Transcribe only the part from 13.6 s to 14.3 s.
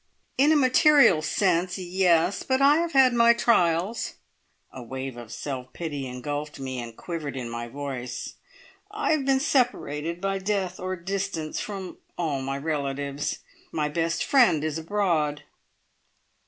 My best